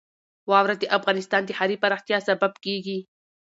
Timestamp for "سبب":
2.27-2.51